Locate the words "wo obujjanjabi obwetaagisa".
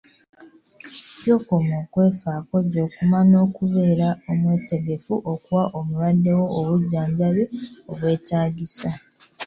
6.39-8.89